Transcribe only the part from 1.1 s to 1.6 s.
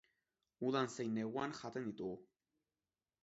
neguan